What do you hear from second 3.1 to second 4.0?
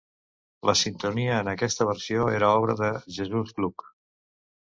Jesús Gluck.